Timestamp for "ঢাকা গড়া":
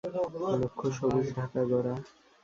1.35-1.93